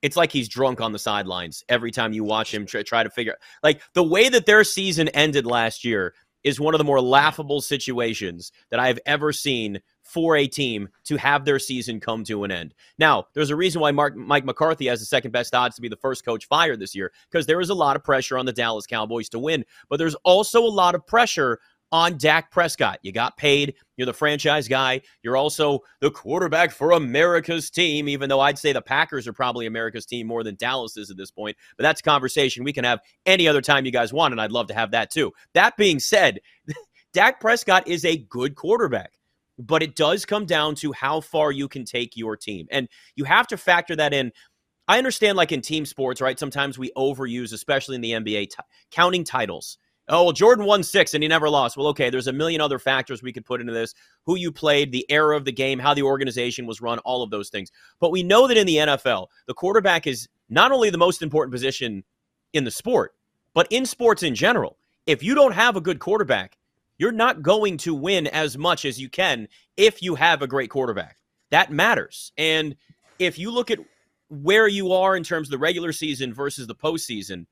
it's 0.00 0.16
like 0.16 0.32
he's 0.32 0.48
drunk 0.48 0.80
on 0.80 0.92
the 0.92 0.98
sidelines 0.98 1.62
every 1.68 1.90
time 1.90 2.12
you 2.12 2.24
watch 2.24 2.52
him 2.52 2.64
try, 2.64 2.82
try 2.82 3.02
to 3.02 3.10
figure 3.10 3.36
like 3.62 3.82
the 3.94 4.02
way 4.02 4.28
that 4.28 4.46
their 4.46 4.64
season 4.64 5.08
ended 5.08 5.44
last 5.44 5.84
year 5.84 6.14
is 6.48 6.58
one 6.58 6.74
of 6.74 6.78
the 6.78 6.84
more 6.84 7.00
laughable 7.00 7.60
situations 7.60 8.50
that 8.70 8.80
I've 8.80 8.98
ever 9.06 9.32
seen 9.32 9.80
for 10.02 10.36
a 10.36 10.46
team 10.46 10.88
to 11.04 11.16
have 11.18 11.44
their 11.44 11.58
season 11.58 12.00
come 12.00 12.24
to 12.24 12.44
an 12.44 12.50
end. 12.50 12.74
Now, 12.98 13.26
there's 13.34 13.50
a 13.50 13.56
reason 13.56 13.82
why 13.82 13.90
Mark, 13.90 14.16
Mike 14.16 14.46
McCarthy 14.46 14.86
has 14.86 15.00
the 15.00 15.06
second 15.06 15.32
best 15.32 15.54
odds 15.54 15.76
to 15.76 15.82
be 15.82 15.88
the 15.88 15.96
first 15.96 16.24
coach 16.24 16.46
fired 16.46 16.80
this 16.80 16.94
year 16.94 17.12
because 17.30 17.44
there 17.44 17.60
is 17.60 17.68
a 17.68 17.74
lot 17.74 17.94
of 17.94 18.02
pressure 18.02 18.38
on 18.38 18.46
the 18.46 18.52
Dallas 18.52 18.86
Cowboys 18.86 19.28
to 19.28 19.38
win, 19.38 19.64
but 19.90 19.98
there's 19.98 20.14
also 20.24 20.62
a 20.62 20.66
lot 20.66 20.94
of 20.94 21.06
pressure 21.06 21.60
on 21.90 22.18
Dak 22.18 22.50
Prescott. 22.50 22.98
You 23.02 23.12
got 23.12 23.36
paid, 23.36 23.74
you're 23.96 24.06
the 24.06 24.12
franchise 24.12 24.68
guy, 24.68 25.00
you're 25.22 25.36
also 25.36 25.80
the 26.00 26.10
quarterback 26.10 26.70
for 26.70 26.92
America's 26.92 27.70
team, 27.70 28.08
even 28.08 28.28
though 28.28 28.40
I'd 28.40 28.58
say 28.58 28.72
the 28.72 28.82
Packers 28.82 29.26
are 29.26 29.32
probably 29.32 29.66
America's 29.66 30.06
team 30.06 30.26
more 30.26 30.44
than 30.44 30.56
Dallas 30.56 30.96
is 30.96 31.10
at 31.10 31.16
this 31.16 31.30
point. 31.30 31.56
But 31.76 31.82
that's 31.82 32.00
a 32.00 32.04
conversation 32.04 32.64
we 32.64 32.72
can 32.72 32.84
have 32.84 33.00
any 33.26 33.48
other 33.48 33.62
time 33.62 33.86
you 33.86 33.92
guys 33.92 34.12
want, 34.12 34.32
and 34.32 34.40
I'd 34.40 34.52
love 34.52 34.68
to 34.68 34.74
have 34.74 34.90
that 34.90 35.10
too. 35.10 35.32
That 35.54 35.76
being 35.76 35.98
said, 35.98 36.40
Dak 37.12 37.40
Prescott 37.40 37.88
is 37.88 38.04
a 38.04 38.16
good 38.16 38.54
quarterback 38.54 39.12
but 39.58 39.82
it 39.82 39.96
does 39.96 40.24
come 40.24 40.46
down 40.46 40.74
to 40.76 40.92
how 40.92 41.20
far 41.20 41.50
you 41.50 41.68
can 41.68 41.84
take 41.84 42.16
your 42.16 42.36
team. 42.36 42.66
And 42.70 42.88
you 43.16 43.24
have 43.24 43.48
to 43.48 43.56
factor 43.56 43.96
that 43.96 44.14
in. 44.14 44.32
I 44.86 44.96
understand, 44.96 45.36
like 45.36 45.52
in 45.52 45.60
team 45.60 45.84
sports, 45.84 46.20
right? 46.20 46.38
Sometimes 46.38 46.78
we 46.78 46.92
overuse, 46.96 47.52
especially 47.52 47.96
in 47.96 48.00
the 48.00 48.12
NBA, 48.12 48.50
t- 48.50 48.56
counting 48.90 49.24
titles. 49.24 49.78
Oh, 50.10 50.24
well, 50.24 50.32
Jordan 50.32 50.64
won 50.64 50.82
six 50.82 51.12
and 51.12 51.22
he 51.22 51.28
never 51.28 51.50
lost. 51.50 51.76
Well, 51.76 51.88
okay, 51.88 52.08
there's 52.08 52.28
a 52.28 52.32
million 52.32 52.60
other 52.60 52.78
factors 52.78 53.22
we 53.22 53.32
could 53.32 53.44
put 53.44 53.60
into 53.60 53.72
this 53.72 53.94
who 54.24 54.36
you 54.36 54.50
played, 54.50 54.90
the 54.90 55.06
era 55.10 55.36
of 55.36 55.44
the 55.44 55.52
game, 55.52 55.78
how 55.78 55.92
the 55.92 56.02
organization 56.02 56.66
was 56.66 56.80
run, 56.80 56.98
all 57.00 57.22
of 57.22 57.30
those 57.30 57.50
things. 57.50 57.70
But 58.00 58.10
we 58.10 58.22
know 58.22 58.48
that 58.48 58.56
in 58.56 58.66
the 58.66 58.76
NFL, 58.76 59.26
the 59.46 59.54
quarterback 59.54 60.06
is 60.06 60.28
not 60.48 60.72
only 60.72 60.88
the 60.88 60.98
most 60.98 61.20
important 61.20 61.52
position 61.52 62.04
in 62.54 62.64
the 62.64 62.70
sport, 62.70 63.14
but 63.52 63.66
in 63.70 63.84
sports 63.84 64.22
in 64.22 64.34
general. 64.34 64.78
If 65.06 65.22
you 65.22 65.34
don't 65.34 65.52
have 65.52 65.76
a 65.76 65.80
good 65.80 65.98
quarterback, 65.98 66.56
you're 66.96 67.12
not 67.12 67.42
going 67.42 67.76
to 67.78 67.94
win 67.94 68.26
as 68.26 68.58
much 68.58 68.84
as 68.84 69.00
you 69.00 69.08
can 69.08 69.48
if 69.76 70.02
you 70.02 70.14
have 70.14 70.42
a 70.42 70.46
great 70.46 70.70
quarterback. 70.70 71.16
That 71.50 71.70
matters. 71.70 72.32
And 72.36 72.76
if 73.18 73.38
you 73.38 73.50
look 73.50 73.70
at 73.70 73.78
where 74.28 74.68
you 74.68 74.92
are 74.92 75.16
in 75.16 75.22
terms 75.22 75.48
of 75.48 75.52
the 75.52 75.58
regular 75.58 75.92
season 75.92 76.34
versus 76.34 76.66
the 76.66 76.74
postseason, 76.74 77.46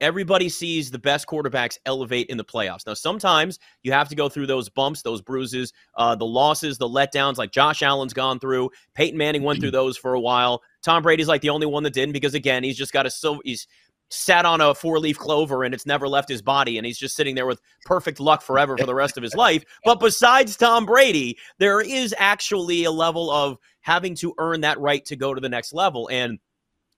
everybody 0.00 0.48
sees 0.48 0.90
the 0.90 0.98
best 0.98 1.26
quarterbacks 1.26 1.78
elevate 1.86 2.28
in 2.28 2.36
the 2.36 2.44
playoffs. 2.44 2.86
Now, 2.86 2.94
sometimes 2.94 3.58
you 3.82 3.92
have 3.92 4.08
to 4.08 4.14
go 4.14 4.28
through 4.28 4.46
those 4.46 4.68
bumps, 4.68 5.02
those 5.02 5.20
bruises, 5.20 5.72
uh, 5.96 6.14
the 6.14 6.26
losses, 6.26 6.78
the 6.78 6.88
letdowns, 6.88 7.36
like 7.36 7.52
Josh 7.52 7.82
Allen's 7.82 8.12
gone 8.12 8.38
through. 8.38 8.70
Peyton 8.94 9.18
Manning 9.18 9.42
went 9.42 9.60
through 9.60 9.70
those 9.72 9.96
for 9.96 10.14
a 10.14 10.20
while. 10.20 10.62
Tom 10.82 11.02
Brady's 11.02 11.28
like 11.28 11.42
the 11.42 11.50
only 11.50 11.66
one 11.66 11.82
that 11.82 11.94
didn't 11.94 12.12
because 12.12 12.34
again, 12.34 12.64
he's 12.64 12.76
just 12.76 12.92
got 12.92 13.06
a 13.06 13.10
so 13.10 13.40
he's 13.44 13.66
sat 14.12 14.44
on 14.44 14.60
a 14.60 14.74
four 14.74 14.98
leaf 14.98 15.16
clover 15.16 15.62
and 15.62 15.72
it's 15.72 15.86
never 15.86 16.08
left 16.08 16.28
his 16.28 16.42
body 16.42 16.76
and 16.76 16.84
he's 16.84 16.98
just 16.98 17.14
sitting 17.14 17.36
there 17.36 17.46
with 17.46 17.60
perfect 17.84 18.18
luck 18.18 18.42
forever 18.42 18.76
for 18.76 18.86
the 18.86 18.94
rest 18.94 19.16
of 19.16 19.22
his 19.22 19.34
life. 19.34 19.64
But 19.84 20.00
besides 20.00 20.56
Tom 20.56 20.84
Brady, 20.84 21.38
there 21.58 21.80
is 21.80 22.14
actually 22.18 22.84
a 22.84 22.90
level 22.90 23.30
of 23.30 23.56
having 23.80 24.14
to 24.16 24.34
earn 24.38 24.60
that 24.62 24.78
right 24.78 25.04
to 25.06 25.16
go 25.16 25.32
to 25.32 25.40
the 25.40 25.48
next 25.48 25.72
level. 25.72 26.08
And 26.12 26.38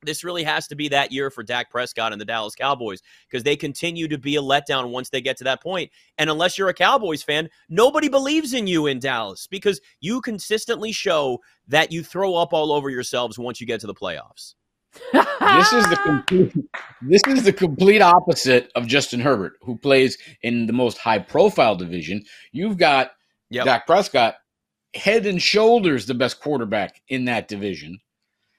this 0.05 0.25
really 0.25 0.43
has 0.45 0.67
to 0.69 0.75
be 0.75 0.89
that 0.89 1.13
year 1.13 1.31
for 1.31 1.43
Dak 1.43 1.71
Prescott 1.71 2.13
and 2.13 2.21
the 2.21 2.25
Dallas 2.25 2.55
Cowboys 2.55 3.01
because 3.29 3.43
they 3.43 3.57
continue 3.57 4.09
to 4.09 4.19
be 4.19 4.37
a 4.37 4.43
letdown 4.43 4.91
once 4.91 5.11
they 5.11 5.21
get 5.21 5.37
to 5.39 5.45
that 5.45 5.63
point. 5.63 5.91
And 6.19 6.29
unless 6.31 6.59
you're 6.59 6.69
a 6.69 6.75
Cowboys 6.75 7.23
fan, 7.23 7.49
nobody 7.69 8.09
believes 8.09 8.53
in 8.53 8.67
you 8.67 8.87
in 8.87 8.99
Dallas 8.99 9.47
because 9.47 9.81
you 10.01 10.21
consistently 10.21 10.93
show 10.93 11.39
that 11.69 11.93
you 11.93 12.03
throw 12.03 12.35
up 12.35 12.53
all 12.53 12.73
over 12.73 12.91
yourselves 12.91 13.39
once 13.39 13.61
you 13.61 13.67
get 13.67 13.81
to 13.81 13.87
the 13.87 13.95
playoffs. 13.95 14.55
this 15.13 15.73
is 15.73 15.89
the 15.89 15.99
complete, 16.05 16.53
this 17.01 17.23
is 17.27 17.45
the 17.45 17.53
complete 17.53 18.03
opposite 18.03 18.71
of 18.75 18.87
Justin 18.87 19.21
Herbert, 19.21 19.55
who 19.63 19.77
plays 19.79 20.19
in 20.43 20.67
the 20.67 20.73
most 20.73 20.99
high 20.99 21.19
profile 21.19 21.75
division. 21.75 22.23
You've 22.53 22.77
got 22.77 23.13
yep. 23.49 23.65
Dak 23.65 23.87
Prescott, 23.87 24.37
head 24.95 25.25
and 25.25 25.41
shoulders 25.41 26.07
the 26.07 26.15
best 26.15 26.41
quarterback 26.41 27.01
in 27.09 27.25
that 27.25 27.49
division. 27.49 28.01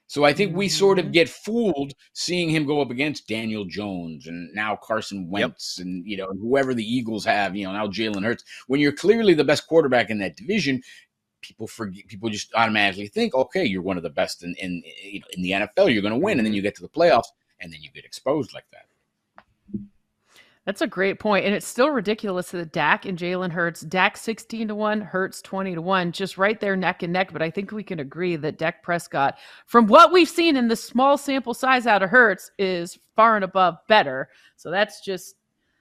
So 0.06 0.24
I 0.24 0.32
think 0.32 0.54
we 0.54 0.68
sort 0.68 0.98
of 0.98 1.06
mm-hmm. 1.06 1.12
get 1.12 1.28
fooled 1.28 1.92
seeing 2.12 2.50
him 2.50 2.66
go 2.66 2.80
up 2.80 2.90
against 2.90 3.26
Daniel 3.26 3.64
Jones 3.64 4.26
and 4.26 4.52
now 4.54 4.76
Carson 4.76 5.28
Wentz 5.30 5.78
yep. 5.78 5.86
and 5.86 6.06
you 6.06 6.16
know 6.16 6.28
whoever 6.40 6.74
the 6.74 6.84
Eagles 6.84 7.24
have, 7.24 7.56
you 7.56 7.64
know 7.64 7.72
now 7.72 7.86
Jalen 7.86 8.24
Hurts. 8.24 8.44
When 8.66 8.80
you're 8.80 8.92
clearly 8.92 9.34
the 9.34 9.44
best 9.44 9.66
quarterback 9.66 10.10
in 10.10 10.18
that 10.18 10.36
division, 10.36 10.82
people 11.40 11.66
forget. 11.66 12.06
People 12.08 12.30
just 12.30 12.52
automatically 12.54 13.08
think, 13.08 13.34
okay, 13.34 13.64
you're 13.64 13.82
one 13.82 13.96
of 13.96 14.02
the 14.02 14.10
best 14.10 14.42
in 14.42 14.54
in 14.56 14.82
you 15.02 15.20
know, 15.20 15.26
in 15.32 15.42
the 15.42 15.50
NFL. 15.50 15.92
You're 15.92 16.02
going 16.02 16.14
to 16.14 16.18
win, 16.18 16.38
and 16.38 16.46
then 16.46 16.52
mm-hmm. 16.52 16.56
you 16.56 16.62
get 16.62 16.74
to 16.76 16.82
the 16.82 16.88
playoffs, 16.88 17.28
and 17.60 17.72
then 17.72 17.82
you 17.82 17.90
get 17.90 18.04
exposed 18.04 18.52
like 18.52 18.66
that. 18.72 18.86
That's 20.66 20.80
a 20.80 20.86
great 20.86 21.20
point. 21.20 21.44
And 21.44 21.54
it's 21.54 21.66
still 21.66 21.90
ridiculous 21.90 22.50
that 22.52 22.72
Dak 22.72 23.04
and 23.04 23.18
Jalen 23.18 23.50
Hurts, 23.50 23.82
Dak 23.82 24.16
16 24.16 24.68
to 24.68 24.74
1, 24.74 25.00
Hurts 25.02 25.42
20 25.42 25.74
to 25.74 25.82
1, 25.82 26.12
just 26.12 26.38
right 26.38 26.58
there 26.58 26.74
neck 26.74 27.02
and 27.02 27.12
neck. 27.12 27.32
But 27.32 27.42
I 27.42 27.50
think 27.50 27.70
we 27.70 27.82
can 27.82 28.00
agree 28.00 28.36
that 28.36 28.56
Dak 28.56 28.82
Prescott, 28.82 29.36
from 29.66 29.86
what 29.86 30.10
we've 30.10 30.28
seen 30.28 30.56
in 30.56 30.68
the 30.68 30.76
small 30.76 31.18
sample 31.18 31.52
size 31.52 31.86
out 31.86 32.02
of 32.02 32.08
Hurts, 32.08 32.50
is 32.58 32.98
far 33.14 33.36
and 33.36 33.44
above 33.44 33.76
better. 33.88 34.30
So 34.56 34.70
that's 34.70 35.02
just 35.02 35.36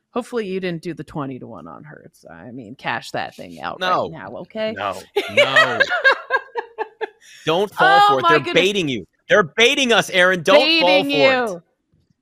hopefully 0.09 0.47
you 0.47 0.59
didn't 0.59 0.81
do 0.81 0.93
the 0.93 1.03
20 1.03 1.39
to 1.39 1.47
1 1.47 1.65
on 1.65 1.85
Hurts. 1.85 2.25
I 2.29 2.51
mean, 2.51 2.75
cash 2.75 3.11
that 3.11 3.35
thing 3.35 3.61
out 3.61 3.79
no. 3.79 4.09
right 4.09 4.11
now, 4.11 4.35
okay? 4.37 4.73
No. 4.73 4.99
No. 5.31 5.79
Don't 7.45 7.73
fall 7.73 8.01
oh, 8.03 8.07
for 8.07 8.19
it. 8.19 8.25
Oh 8.25 8.29
They're 8.29 8.39
goodness. 8.39 8.53
baiting 8.53 8.89
you. 8.89 9.07
They're 9.29 9.43
baiting 9.43 9.93
us, 9.93 10.09
Aaron. 10.09 10.43
Don't 10.43 10.59
baiting 10.59 10.81
fall 10.81 11.03
for 11.03 11.53
you. 11.53 11.57
it 11.57 11.63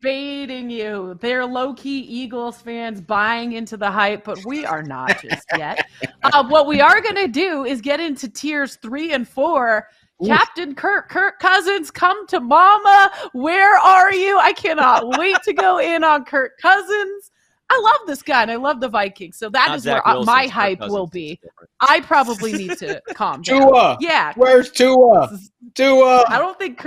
baiting 0.02 0.70
you. 0.70 1.18
They're 1.22 1.46
low 1.46 1.74
key 1.74 2.00
Eagles 2.00 2.62
fans 2.62 3.02
buying 3.02 3.54
into 3.54 3.78
the 3.78 3.90
hype, 3.90 4.24
but 4.24 4.44
we 4.46 4.66
are 4.66 4.84
not 4.84 5.22
just 5.22 5.46
yet. 5.58 5.86
uh, 6.24 6.46
what 6.48 6.68
we 6.68 6.82
are 6.82 7.02
going 7.02 7.16
to 7.16 7.28
do 7.28 7.66
is 7.66 7.82
get 7.82 8.00
into 8.00 8.28
tiers 8.28 8.78
three 8.82 9.14
and 9.14 9.28
four. 9.28 9.88
Captain 10.24 10.76
Kirk, 10.76 11.10
Kirk 11.10 11.40
Cousins, 11.40 11.90
come 11.90 12.28
to 12.28 12.40
mama. 12.40 13.12
Where 13.34 13.76
are 13.80 14.14
you? 14.14 14.38
I 14.40 14.54
cannot 14.54 15.08
wait 15.18 15.38
to 15.46 15.54
go 15.54 15.80
in 15.80 16.04
on 16.04 16.26
Kirk 16.26 16.60
Cousins. 16.62 17.32
I 17.72 17.80
love 17.80 18.06
this 18.06 18.22
guy 18.22 18.42
and 18.42 18.52
I 18.52 18.58
love 18.58 18.82
the 18.82 18.90
Vikings. 18.90 19.38
So 19.38 19.50
that 19.50 19.70
not 19.70 19.78
is 19.78 19.84
Zach 19.84 20.06
where 20.06 20.16
Wilson's 20.16 20.28
my 20.28 20.48
hype 20.48 20.82
will 20.82 21.08
be. 21.08 21.40
I 21.80 22.02
probably 22.02 22.52
need 22.52 22.78
to 22.80 23.02
calm 23.14 23.42
down. 23.44 23.62
Tua. 23.62 23.98
Yeah. 24.00 24.34
Where's 24.36 24.70
Tua? 24.72 25.40
Tua. 25.74 26.26
I 26.28 26.38
don't 26.38 26.60
think 26.60 26.86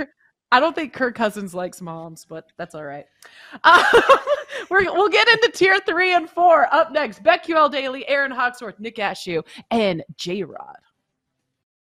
I 0.51 0.59
don't 0.59 0.75
think 0.75 0.93
Kirk 0.93 1.15
Cousins 1.15 1.53
likes 1.53 1.81
moms, 1.81 2.25
but 2.25 2.51
that's 2.57 2.75
all 2.75 2.83
right. 2.83 3.05
Um, 3.63 3.83
we 4.69 4.87
will 4.87 5.09
get 5.09 5.27
into 5.27 5.51
tier 5.53 5.79
three 5.79 6.13
and 6.13 6.29
four. 6.29 6.73
Up 6.73 6.91
next, 6.91 7.23
BetQL 7.23 7.71
Daily, 7.71 8.07
Aaron 8.07 8.31
Hawksworth, 8.31 8.79
Nick 8.79 8.97
Ashew, 8.97 9.43
and 9.71 10.03
J 10.15 10.43
Rod. 10.43 10.77